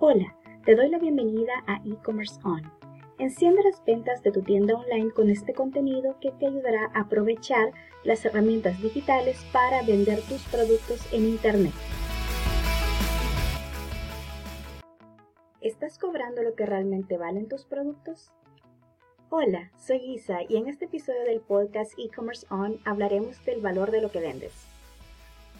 Hola, 0.00 0.32
te 0.64 0.76
doy 0.76 0.90
la 0.90 0.98
bienvenida 1.00 1.52
a 1.66 1.82
E-Commerce 1.84 2.38
On. 2.44 2.62
Enciende 3.18 3.64
las 3.64 3.84
ventas 3.84 4.22
de 4.22 4.30
tu 4.30 4.42
tienda 4.42 4.76
online 4.76 5.10
con 5.10 5.28
este 5.28 5.52
contenido 5.52 6.14
que 6.20 6.30
te 6.30 6.46
ayudará 6.46 6.88
a 6.94 7.00
aprovechar 7.00 7.72
las 8.04 8.24
herramientas 8.24 8.80
digitales 8.80 9.44
para 9.52 9.82
vender 9.82 10.20
tus 10.28 10.40
productos 10.52 11.12
en 11.12 11.24
Internet. 11.24 11.72
¿Estás 15.60 15.98
cobrando 15.98 16.44
lo 16.44 16.54
que 16.54 16.64
realmente 16.64 17.18
valen 17.18 17.48
tus 17.48 17.64
productos? 17.64 18.30
Hola, 19.30 19.72
soy 19.76 19.96
Isa 19.96 20.42
y 20.48 20.58
en 20.58 20.68
este 20.68 20.84
episodio 20.84 21.24
del 21.24 21.40
podcast 21.40 21.94
E-Commerce 21.98 22.46
On 22.50 22.78
hablaremos 22.84 23.44
del 23.44 23.60
valor 23.60 23.90
de 23.90 24.00
lo 24.00 24.12
que 24.12 24.20
vendes. 24.20 24.77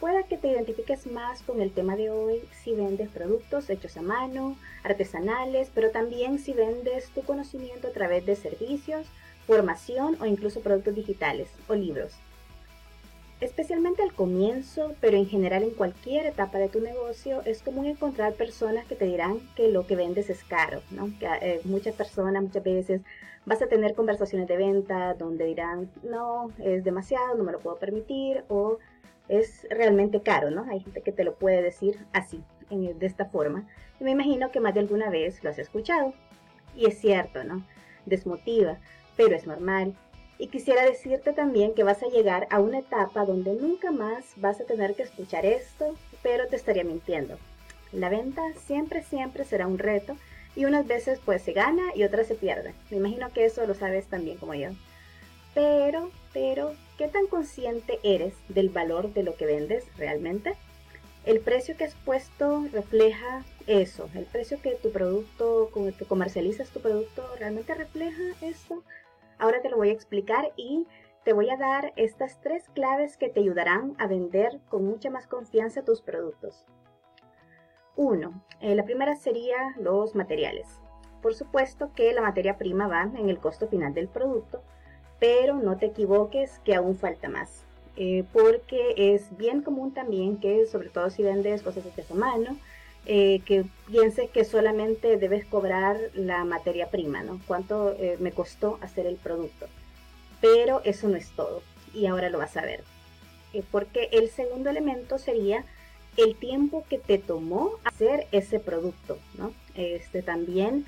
Pueda 0.01 0.23
que 0.23 0.37
te 0.37 0.49
identifiques 0.49 1.07
más 1.09 1.43
con 1.43 1.61
el 1.61 1.73
tema 1.73 1.97
de 1.97 2.11
hoy 2.11 2.41
si 2.63 2.73
vendes 2.73 3.09
productos 3.09 3.69
hechos 3.69 3.97
a 3.97 4.03
mano, 4.03 4.57
artesanales, 4.85 5.71
pero 5.75 5.91
también 5.91 6.39
si 6.39 6.53
vendes 6.53 7.09
tu 7.11 7.23
conocimiento 7.23 7.89
a 7.89 7.93
través 7.93 8.25
de 8.25 8.37
servicios, 8.37 9.09
formación 9.47 10.17
o 10.21 10.27
incluso 10.27 10.61
productos 10.61 10.95
digitales 10.95 11.49
o 11.67 11.75
libros. 11.75 12.13
Especialmente 13.41 14.03
al 14.03 14.13
comienzo, 14.13 14.95
pero 15.01 15.17
en 15.17 15.27
general 15.27 15.65
en 15.65 15.71
cualquier 15.71 16.27
etapa 16.27 16.59
de 16.59 16.69
tu 16.69 16.81
negocio, 16.81 17.43
es 17.45 17.63
común 17.63 17.87
encontrar 17.87 18.35
personas 18.35 18.87
que 18.87 18.95
te 18.95 19.05
dirán 19.05 19.41
que 19.57 19.69
lo 19.69 19.87
que 19.87 19.97
vendes 19.97 20.31
es 20.31 20.45
caro, 20.45 20.81
¿no? 20.91 21.11
Que, 21.19 21.27
eh, 21.41 21.61
muchas 21.65 21.95
personas 21.95 22.43
muchas 22.43 22.63
veces 22.63 23.01
vas 23.47 23.63
a 23.63 23.69
tener 23.69 23.95
conversaciones 23.95 24.47
de 24.47 24.57
venta 24.57 25.15
donde 25.15 25.45
dirán, 25.47 25.91
no, 26.03 26.53
es 26.59 26.85
demasiado, 26.85 27.37
no 27.37 27.45
me 27.45 27.53
lo 27.53 27.61
puedo 27.61 27.79
permitir, 27.79 28.45
o 28.49 28.79
es 29.29 29.67
realmente 29.71 30.23
caro, 30.23 30.51
¿no? 30.51 30.65
Hay 30.71 30.81
gente 30.81 31.03
que 31.03 31.13
te 31.13 31.25
lo 31.25 31.35
puede 31.35 31.63
decir 31.63 31.99
así, 32.13 32.43
de 32.71 33.07
esta 33.07 33.27
forma. 33.27 33.67
Y 34.01 34.05
me 34.05 34.13
imagino 34.13 34.51
que 34.51 34.61
más 34.61 34.75
de 34.75 34.81
alguna 34.81 35.11
vez 35.11 35.43
lo 35.43 35.51
has 35.51 35.59
escuchado. 35.59 36.15
Y 36.77 36.87
es 36.87 36.99
cierto, 36.99 37.45
¿no? 37.45 37.65
Desmotiva, 38.07 38.79
pero 39.17 39.35
es 39.35 39.47
normal. 39.47 39.95
Y 40.39 40.49
quisiera 40.49 40.85
decirte 40.85 41.33
también 41.33 41.75
que 41.75 41.83
vas 41.83 42.03
a 42.03 42.09
llegar 42.09 42.47
a 42.51 42.61
una 42.61 42.79
etapa 42.79 43.25
donde 43.25 43.55
nunca 43.55 43.91
más 43.91 44.35
vas 44.37 44.61
a 44.61 44.65
tener 44.65 44.95
que 44.95 45.03
escuchar 45.03 45.45
esto, 45.45 45.95
pero 46.23 46.47
te 46.47 46.57
estaría 46.57 46.85
mintiendo. 46.85 47.37
La 47.93 48.09
venta 48.09 48.43
siempre, 48.55 49.03
siempre 49.03 49.45
será 49.45 49.67
un 49.67 49.79
reto 49.79 50.17
y 50.55 50.65
unas 50.65 50.87
veces 50.87 51.21
pues 51.25 51.43
se 51.43 51.53
gana 51.53 51.83
y 51.95 52.05
otras 52.05 52.29
se 52.29 52.35
pierde. 52.35 52.75
Me 52.91 52.99
imagino 52.99 53.33
que 53.33 53.47
eso 53.47 53.67
lo 53.67 53.75
sabes 53.75 54.07
también 54.07 54.39
como 54.39 54.55
yo. 54.55 54.71
Pero, 55.59 56.13
pero, 56.33 56.75
¿qué 56.99 57.09
tan 57.09 57.27
consciente 57.27 57.99
eres 58.05 58.37
del 58.49 58.69
valor 58.69 59.13
de 59.13 59.25
lo 59.25 59.35
que 59.35 59.45
vendes 59.45 59.85
realmente? 59.97 60.55
El 61.25 61.41
precio 61.41 61.77
que 61.77 61.83
has 61.83 61.97
puesto 61.97 62.65
refleja 62.73 63.45
eso, 63.67 64.09
el 64.15 64.25
precio 64.27 64.63
que 64.63 64.77
tu 64.77 64.93
producto, 64.93 65.69
que 65.99 66.05
comercializas 66.05 66.71
tu 66.71 66.79
producto, 66.79 67.27
realmente 67.41 67.75
refleja 67.75 68.23
eso. 68.41 68.85
Ahora 69.37 69.61
te 69.61 69.69
lo 69.69 69.77
voy 69.77 69.89
a 69.89 69.95
explicar 69.95 70.53
y 70.55 70.87
te 71.25 71.33
voy 71.33 71.51
a 71.51 71.57
dar 71.57 71.93
estas 71.97 72.41
tres 72.41 72.69
claves 72.73 73.17
que 73.17 73.29
te 73.29 73.41
ayudarán 73.41 73.97
a 73.99 74.07
vender 74.07 74.61
con 74.69 74.85
mucha 74.85 75.11
más 75.11 75.27
confianza 75.27 75.85
tus 75.85 76.03
productos. 76.03 76.67
Uno, 77.97 78.45
eh, 78.61 78.77
la 78.77 78.85
primera 78.85 79.17
sería 79.17 79.75
los 79.77 80.15
materiales. 80.15 80.69
Por 81.21 81.35
supuesto 81.35 81.91
que 81.97 82.13
la 82.13 82.23
materia 82.23 82.59
prima 82.59 82.87
va 82.87 83.03
en 83.03 83.29
el 83.29 83.41
costo 83.41 83.67
final 83.67 83.93
del 83.93 84.07
producto, 84.07 84.63
pero 85.19 85.57
no 85.57 85.77
te 85.77 85.87
equivoques 85.87 86.61
que 86.65 86.75
aún 86.75 86.97
falta 86.97 87.29
más. 87.29 87.65
Eh, 87.97 88.25
porque 88.33 88.95
es 88.97 89.37
bien 89.37 89.63
común 89.63 89.93
también 89.93 90.37
que, 90.37 90.67
sobre 90.67 90.89
todo 90.89 91.11
si 91.11 91.25
vendes 91.25 91.63
cosas 91.63 91.85
hechas 91.85 92.11
a 92.11 92.15
mano, 92.15 92.57
eh, 93.07 93.41
que 93.45 93.65
pienses 93.89 94.31
que 94.31 94.45
solamente 94.45 95.17
debes 95.17 95.45
cobrar 95.45 95.97
la 96.15 96.45
materia 96.45 96.91
prima, 96.91 97.23
¿no? 97.25 97.41
Cuánto 97.47 97.95
eh, 97.99 98.17
me 98.21 98.31
costó 98.31 98.79
hacer 98.83 99.07
el 99.07 99.17
producto. 99.17 99.67
Pero 100.41 100.81
eso 100.85 101.09
no 101.09 101.17
es 101.17 101.31
todo, 101.31 101.63
y 101.93 102.07
ahora 102.07 102.31
lo 102.31 102.39
vas 102.39 102.57
a 102.57 102.63
ver. 102.63 102.85
porque 103.73 104.11
el 104.13 104.29
segundo 104.29 104.69
elemento 104.71 105.19
sería 105.19 105.65
el 106.17 106.37
tiempo 106.37 106.85
que 106.89 106.99
te 106.99 107.19
tomó 107.19 107.73
hacer 107.83 108.27
ese 108.31 108.61
producto, 108.61 109.19
¿no? 109.39 109.53
Este 109.75 110.23
también 110.23 110.85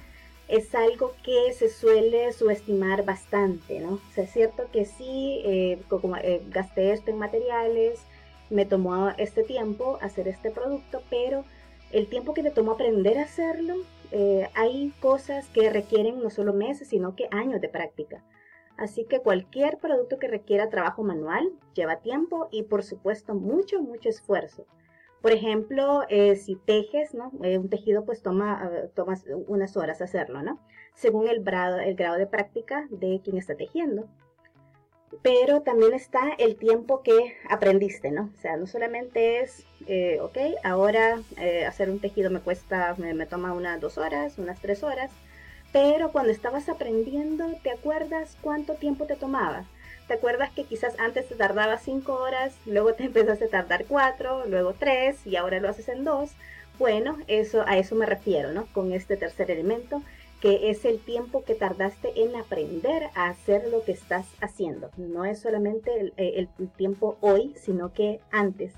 es 0.50 0.74
algo 0.74 1.12
que 1.22 1.52
se 1.52 1.68
suele 1.68 2.32
subestimar 2.32 3.04
bastante, 3.04 3.78
¿no? 3.78 4.00
Es 4.16 4.30
cierto 4.32 4.64
que 4.72 4.84
sí, 4.84 5.40
eh, 5.44 5.80
eh, 6.22 6.42
gasté 6.50 6.92
esto 6.92 7.10
en 7.10 7.18
materiales, 7.18 8.00
me 8.50 8.66
tomó 8.66 9.10
este 9.16 9.44
tiempo 9.44 9.98
hacer 10.02 10.26
este 10.26 10.50
producto, 10.50 11.02
pero 11.08 11.44
el 11.92 12.08
tiempo 12.08 12.34
que 12.34 12.42
te 12.42 12.50
tomó 12.50 12.72
aprender 12.72 13.18
a 13.18 13.22
hacerlo, 13.22 13.76
eh, 14.10 14.48
hay 14.54 14.92
cosas 15.00 15.48
que 15.50 15.70
requieren 15.70 16.20
no 16.20 16.30
solo 16.30 16.52
meses, 16.52 16.88
sino 16.88 17.14
que 17.14 17.28
años 17.30 17.60
de 17.60 17.68
práctica. 17.68 18.24
Así 18.76 19.04
que 19.04 19.20
cualquier 19.20 19.78
producto 19.78 20.18
que 20.18 20.26
requiera 20.26 20.68
trabajo 20.68 21.04
manual 21.04 21.52
lleva 21.74 22.00
tiempo 22.00 22.48
y 22.50 22.64
por 22.64 22.82
supuesto 22.82 23.34
mucho, 23.34 23.82
mucho 23.82 24.08
esfuerzo. 24.08 24.66
Por 25.20 25.32
ejemplo, 25.32 26.02
eh, 26.08 26.36
si 26.36 26.56
tejes, 26.56 27.14
¿no? 27.14 27.30
Eh, 27.42 27.58
un 27.58 27.68
tejido 27.68 28.04
pues 28.04 28.22
toma, 28.22 28.70
unas 29.46 29.76
horas 29.76 30.00
hacerlo, 30.00 30.42
¿no? 30.42 30.58
Según 30.94 31.28
el 31.28 31.42
grado, 31.42 31.76
de 31.76 32.26
práctica 32.26 32.86
de 32.90 33.20
quien 33.22 33.36
está 33.36 33.54
tejiendo. 33.54 34.08
Pero 35.22 35.62
también 35.62 35.92
está 35.92 36.30
el 36.38 36.56
tiempo 36.56 37.02
que 37.02 37.34
aprendiste, 37.48 38.10
¿no? 38.10 38.30
O 38.34 38.40
sea, 38.40 38.56
no 38.56 38.66
solamente 38.66 39.40
es, 39.40 39.66
eh, 39.86 40.18
ok, 40.20 40.38
ahora 40.62 41.20
hacer 41.66 41.90
un 41.90 42.00
tejido 42.00 42.30
me 42.30 42.40
cuesta, 42.40 42.94
me 42.96 43.26
toma 43.26 43.52
unas 43.52 43.80
dos 43.80 43.98
horas, 43.98 44.38
unas 44.38 44.60
tres 44.60 44.82
horas, 44.82 45.10
pero 45.72 46.12
cuando 46.12 46.32
estabas 46.32 46.68
aprendiendo, 46.68 47.46
¿te 47.62 47.70
acuerdas 47.70 48.38
cuánto 48.40 48.74
tiempo 48.74 49.06
te 49.06 49.16
tomaba? 49.16 49.66
¿Te 50.10 50.14
acuerdas 50.14 50.50
que 50.50 50.64
quizás 50.64 50.98
antes 50.98 51.28
te 51.28 51.36
tardaba 51.36 51.78
5 51.78 52.12
horas, 52.12 52.52
luego 52.66 52.94
te 52.94 53.04
empezaste 53.06 53.44
a 53.44 53.48
tardar 53.48 53.84
4, 53.86 54.46
luego 54.46 54.74
3 54.76 55.24
y 55.24 55.36
ahora 55.36 55.60
lo 55.60 55.68
haces 55.68 55.88
en 55.88 56.02
2? 56.02 56.32
Bueno, 56.80 57.16
eso, 57.28 57.62
a 57.64 57.78
eso 57.78 57.94
me 57.94 58.06
refiero, 58.06 58.52
¿no? 58.52 58.66
Con 58.72 58.92
este 58.92 59.16
tercer 59.16 59.52
elemento, 59.52 60.02
que 60.40 60.68
es 60.68 60.84
el 60.84 60.98
tiempo 60.98 61.44
que 61.44 61.54
tardaste 61.54 62.24
en 62.24 62.34
aprender 62.34 63.04
a 63.14 63.28
hacer 63.28 63.68
lo 63.68 63.84
que 63.84 63.92
estás 63.92 64.26
haciendo. 64.40 64.90
No 64.96 65.24
es 65.24 65.38
solamente 65.38 65.92
el, 66.00 66.12
el 66.16 66.48
tiempo 66.70 67.16
hoy, 67.20 67.54
sino 67.54 67.92
que 67.92 68.18
antes. 68.32 68.72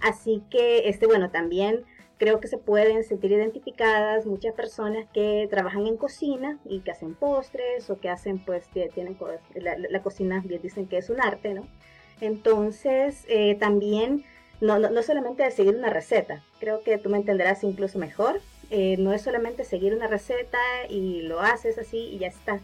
Así 0.00 0.42
que, 0.48 0.88
este, 0.88 1.06
bueno, 1.06 1.30
también 1.30 1.84
creo 2.20 2.38
que 2.38 2.48
se 2.48 2.58
pueden 2.58 3.02
sentir 3.02 3.32
identificadas 3.32 4.26
muchas 4.26 4.52
personas 4.52 5.06
que 5.14 5.48
trabajan 5.50 5.86
en 5.86 5.96
cocina 5.96 6.58
y 6.66 6.80
que 6.80 6.90
hacen 6.90 7.14
postres 7.14 7.88
o 7.88 7.98
que 7.98 8.10
hacen, 8.10 8.38
pues, 8.44 8.68
tienen 8.68 9.16
la, 9.54 10.02
cocina, 10.02 10.42
bien 10.44 10.60
dicen 10.60 10.86
que 10.86 10.98
es 10.98 11.08
un 11.08 11.18
arte, 11.18 11.54
¿no? 11.54 11.66
Entonces, 12.20 13.24
eh, 13.28 13.56
también, 13.58 14.26
no, 14.60 14.78
no, 14.78 15.02
solamente 15.02 15.44
de 15.44 15.50
seguir 15.50 15.74
una 15.74 15.88
receta, 15.88 16.44
creo 16.60 16.82
que 16.82 16.98
tú 16.98 17.08
me 17.08 17.16
entenderás 17.16 17.64
incluso 17.64 17.98
mejor, 17.98 18.42
eh, 18.68 18.96
no 18.98 19.14
es 19.14 19.22
solamente 19.22 19.64
seguir 19.64 19.94
una 19.94 20.06
receta 20.06 20.58
y 20.90 21.22
lo 21.22 21.40
haces 21.40 21.78
así 21.78 21.96
y 21.96 22.18
ya 22.18 22.26
está, 22.26 22.60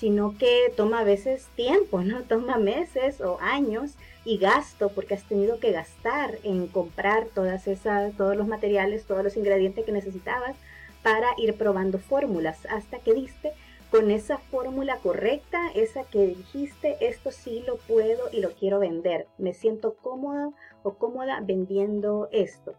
sino 0.00 0.34
que 0.38 0.72
toma 0.76 1.00
a 1.00 1.04
veces 1.04 1.46
tiempo, 1.56 2.00
¿no? 2.00 2.22
Toma 2.28 2.56
meses 2.56 3.20
o 3.20 3.38
años 3.40 3.96
y 4.24 4.38
gasto 4.38 4.88
porque 4.88 5.12
has 5.12 5.24
tenido 5.24 5.60
que 5.60 5.72
gastar 5.72 6.38
en 6.42 6.68
comprar 6.68 7.26
todas 7.26 7.68
esas, 7.68 8.16
todos 8.16 8.34
los 8.34 8.48
materiales, 8.48 9.04
todos 9.04 9.22
los 9.22 9.36
ingredientes 9.36 9.84
que 9.84 9.92
necesitabas 9.92 10.56
para 11.02 11.28
ir 11.36 11.54
probando 11.54 11.98
fórmulas 11.98 12.64
hasta 12.66 12.98
que 12.98 13.12
diste 13.12 13.52
con 13.90 14.10
esa 14.10 14.38
fórmula 14.38 14.96
correcta, 15.02 15.70
esa 15.74 16.04
que 16.04 16.26
dijiste, 16.26 16.96
esto 17.00 17.30
sí 17.30 17.62
lo 17.66 17.76
puedo 17.76 18.30
y 18.32 18.40
lo 18.40 18.52
quiero 18.52 18.78
vender. 18.78 19.26
Me 19.36 19.52
siento 19.52 19.96
cómodo 19.96 20.54
o 20.82 20.94
cómoda 20.94 21.40
vendiendo 21.42 22.28
esto. 22.32 22.74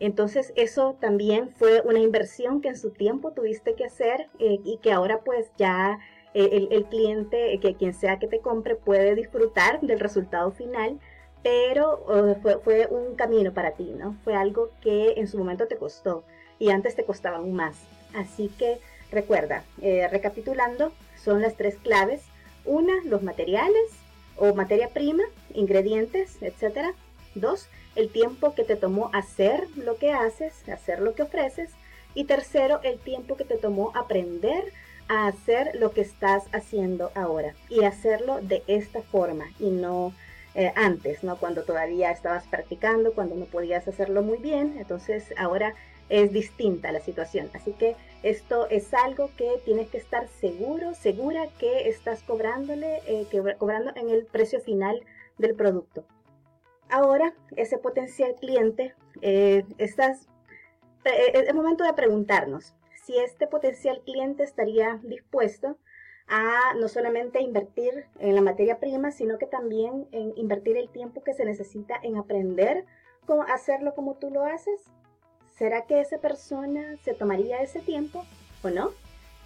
Entonces 0.00 0.52
eso 0.56 0.96
también 1.00 1.50
fue 1.50 1.80
una 1.82 2.00
inversión 2.00 2.60
que 2.60 2.68
en 2.68 2.76
su 2.76 2.90
tiempo 2.90 3.32
tuviste 3.32 3.74
que 3.74 3.84
hacer 3.84 4.28
eh, 4.38 4.58
y 4.64 4.78
que 4.78 4.92
ahora 4.92 5.20
pues 5.20 5.50
ya 5.56 5.98
el, 6.44 6.84
cliente, 6.86 7.58
que 7.60 7.74
quien 7.74 7.94
sea 7.94 8.18
que 8.18 8.26
te 8.26 8.40
compre, 8.40 8.74
puede 8.74 9.14
disfrutar 9.14 9.80
del 9.80 10.00
resultado 10.00 10.50
final, 10.50 10.98
pero 11.42 12.04
fue, 12.42 12.58
fue, 12.58 12.86
un 12.90 13.14
camino 13.16 13.52
para 13.52 13.72
ti, 13.72 13.94
¿no? 13.96 14.16
Fue 14.24 14.34
algo 14.34 14.70
que 14.82 15.14
en 15.16 15.28
su 15.28 15.38
momento 15.38 15.66
te 15.66 15.76
costó 15.76 16.24
y 16.58 16.70
antes 16.70 16.94
te 16.94 17.04
costaba 17.04 17.38
aún 17.38 17.54
más. 17.54 17.76
Así 18.14 18.50
que 18.58 18.78
recuerda, 19.10 19.64
eh, 19.80 20.08
recapitulando, 20.08 20.92
son 21.22 21.42
las 21.42 21.56
tres 21.56 21.76
claves. 21.76 22.22
Una, 22.64 22.94
los 23.04 23.22
materiales 23.22 23.92
o 24.36 24.54
materia 24.54 24.88
prima, 24.88 25.24
ingredientes, 25.54 26.42
etcétera. 26.42 26.94
Dos, 27.34 27.68
el 27.94 28.10
tiempo 28.10 28.54
que 28.54 28.64
te 28.64 28.76
tomó 28.76 29.10
hacer 29.12 29.68
lo 29.76 29.96
que 29.96 30.12
haces, 30.12 30.68
hacer 30.68 31.00
lo 31.00 31.14
que 31.14 31.22
ofreces. 31.22 31.70
Y 32.14 32.24
tercero, 32.24 32.80
el 32.82 32.98
tiempo 32.98 33.36
que 33.36 33.44
te 33.44 33.56
tomó 33.56 33.92
aprender 33.94 34.72
a 35.08 35.26
hacer 35.28 35.72
lo 35.74 35.92
que 35.92 36.00
estás 36.00 36.44
haciendo 36.52 37.10
ahora 37.14 37.54
y 37.68 37.84
hacerlo 37.84 38.40
de 38.42 38.62
esta 38.66 39.02
forma 39.02 39.46
y 39.58 39.70
no 39.70 40.12
eh, 40.54 40.72
antes, 40.74 41.22
¿no? 41.22 41.36
Cuando 41.36 41.64
todavía 41.64 42.10
estabas 42.10 42.44
practicando, 42.46 43.12
cuando 43.12 43.34
no 43.34 43.44
podías 43.44 43.86
hacerlo 43.88 44.22
muy 44.22 44.38
bien. 44.38 44.76
Entonces 44.78 45.34
ahora 45.36 45.74
es 46.08 46.32
distinta 46.32 46.92
la 46.92 47.00
situación. 47.00 47.50
Así 47.52 47.72
que 47.72 47.94
esto 48.22 48.66
es 48.70 48.94
algo 48.94 49.30
que 49.36 49.60
tienes 49.64 49.88
que 49.88 49.98
estar 49.98 50.28
seguro, 50.28 50.94
segura 50.94 51.48
que 51.58 51.88
estás 51.88 52.22
cobrándole, 52.22 53.02
eh, 53.06 53.26
cobrando 53.58 53.92
en 53.96 54.08
el 54.08 54.24
precio 54.24 54.60
final 54.60 55.02
del 55.36 55.54
producto. 55.54 56.06
Ahora, 56.88 57.34
ese 57.56 57.76
potencial 57.76 58.34
cliente, 58.36 58.94
eh, 59.20 59.64
estás, 59.76 60.26
es 61.04 61.54
momento 61.54 61.84
de 61.84 61.92
preguntarnos 61.92 62.74
si 63.06 63.16
este 63.18 63.46
potencial 63.46 64.02
cliente 64.04 64.42
estaría 64.42 64.98
dispuesto 65.04 65.78
a 66.26 66.74
no 66.74 66.88
solamente 66.88 67.40
invertir 67.40 68.06
en 68.18 68.34
la 68.34 68.40
materia 68.40 68.80
prima, 68.80 69.12
sino 69.12 69.38
que 69.38 69.46
también 69.46 70.08
en 70.10 70.32
invertir 70.36 70.76
el 70.76 70.88
tiempo 70.88 71.22
que 71.22 71.32
se 71.32 71.44
necesita 71.44 71.94
en 72.02 72.16
aprender 72.16 72.84
cómo 73.24 73.44
hacerlo 73.44 73.94
como 73.94 74.14
tú 74.14 74.30
lo 74.30 74.44
haces. 74.44 74.80
¿Será 75.56 75.86
que 75.86 76.00
esa 76.00 76.18
persona 76.18 76.96
se 77.04 77.14
tomaría 77.14 77.62
ese 77.62 77.78
tiempo 77.80 78.24
o 78.64 78.70
no? 78.70 78.90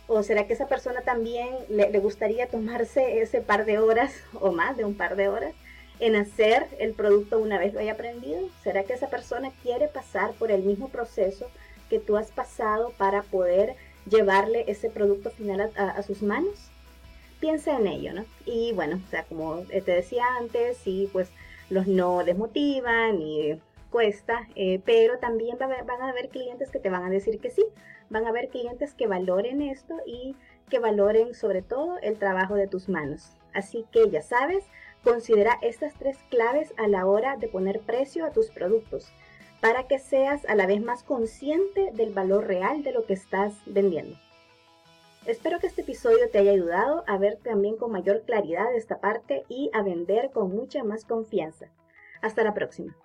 ¿O 0.09 0.23
será 0.23 0.47
que 0.47 0.55
esa 0.55 0.67
persona 0.67 1.03
también 1.03 1.55
le, 1.69 1.91
le 1.91 1.99
gustaría 1.99 2.49
tomarse 2.49 3.21
ese 3.21 3.43
par 3.43 3.67
de 3.67 3.79
horas 3.79 4.15
o 4.41 4.53
más 4.53 4.77
de 4.79 4.87
un 4.87 4.97
par 4.97 5.17
de 5.17 5.29
horas 5.29 5.55
en 6.01 6.17
hacer 6.17 6.67
el 6.79 6.95
producto 6.95 7.39
una 7.39 7.59
vez 7.59 7.75
lo 7.75 7.81
haya 7.81 7.93
aprendido? 7.93 8.49
¿Será 8.63 8.85
que 8.85 8.95
esa 8.95 9.11
persona 9.11 9.53
quiere 9.63 9.87
pasar 9.87 10.33
por 10.33 10.51
el 10.51 10.63
mismo 10.63 10.89
proceso 10.89 11.47
que 11.91 11.99
tú 11.99 12.17
has 12.17 12.31
pasado 12.31 12.93
para 12.97 13.23
poder 13.23 13.75
llevarle 14.09 14.65
ese 14.69 14.89
producto 14.89 15.31
final 15.31 15.71
a, 15.77 16.03
sus 16.03 16.23
manos? 16.23 16.71
Piensa 17.41 17.77
en 17.77 17.87
ello, 17.87 18.15
¿no? 18.15 18.25
Y 18.47 18.73
bueno, 18.73 19.01
o 19.05 19.11
sea, 19.11 19.25
como 19.25 19.63
te 19.63 19.81
decía 19.81 20.25
antes, 20.39 20.79
sí, 20.79 21.11
pues 21.13 21.31
los 21.69 21.87
no 21.87 22.25
desmotivan 22.25 23.21
y 23.21 23.61
cuesta, 23.91 24.49
eh, 24.55 24.81
pero 24.85 25.19
también 25.19 25.59
van 25.59 26.03
a 26.03 26.09
haber 26.09 26.29
clientes 26.29 26.71
que 26.71 26.79
te 26.79 26.91
van 26.91 27.05
a 27.05 27.11
decir 27.11 27.41
que 27.41 27.51
sí, 27.51 27.65
van 28.09 28.25
a 28.25 28.29
haber 28.29 28.49
clientes 28.49 28.95
que 28.95 29.07
valoren 29.07 29.63
esto 29.63 29.97
y 30.07 30.37
que 30.69 30.79
valoren 30.79 31.35
sobre 31.35 31.63
todo 31.63 31.99
el 32.01 32.19
trabajo 32.19 32.55
de 32.55 32.69
tus 32.69 32.89
manos. 32.89 33.37
Así 33.53 33.85
que 33.91 34.09
ya 34.11 34.23
sabes, 34.23 34.65
considera 35.03 35.59
estas 35.63 35.95
tres 35.95 36.19
claves 36.29 36.73
a 36.77 36.87
la 36.87 37.07
hora 37.07 37.37
de 37.37 37.49
poner 37.49 37.81
precio 37.81 38.25
a 38.25 38.31
tus 38.31 38.51
productos 38.51 39.11
para 39.61 39.87
que 39.87 39.99
seas 39.99 40.45
a 40.47 40.55
la 40.55 40.67
vez 40.67 40.83
más 40.83 41.03
consciente 41.03 41.91
del 41.93 42.13
valor 42.13 42.47
real 42.47 42.83
de 42.83 42.93
lo 42.93 43.05
que 43.05 43.13
estás 43.13 43.55
vendiendo. 43.67 44.17
Espero 45.27 45.59
que 45.59 45.67
este 45.67 45.83
episodio 45.83 46.31
te 46.31 46.39
haya 46.39 46.53
ayudado 46.53 47.05
a 47.07 47.19
ver 47.19 47.37
también 47.37 47.77
con 47.77 47.93
mayor 47.93 48.23
claridad 48.23 48.75
esta 48.75 49.01
parte 49.01 49.45
y 49.49 49.71
a 49.75 49.83
vender 49.83 50.31
con 50.31 50.51
mucha 50.51 50.83
más 50.83 51.05
confianza. 51.05 51.67
Hasta 52.23 52.43
la 52.43 52.55
próxima. 52.55 52.97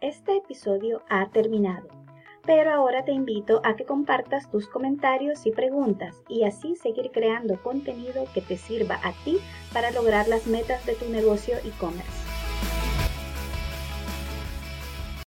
Este 0.00 0.36
episodio 0.38 1.02
ha 1.08 1.30
terminado, 1.30 1.86
pero 2.44 2.72
ahora 2.72 3.04
te 3.04 3.12
invito 3.12 3.60
a 3.64 3.76
que 3.76 3.84
compartas 3.84 4.50
tus 4.50 4.66
comentarios 4.66 5.46
y 5.46 5.52
preguntas 5.52 6.16
y 6.28 6.44
así 6.44 6.74
seguir 6.74 7.10
creando 7.12 7.62
contenido 7.62 8.24
que 8.34 8.40
te 8.40 8.56
sirva 8.56 8.98
a 9.04 9.12
ti 9.24 9.38
para 9.72 9.92
lograr 9.92 10.26
las 10.26 10.46
metas 10.46 10.84
de 10.84 10.94
tu 10.94 11.08
negocio 11.10 11.56
e-commerce. 11.64 12.19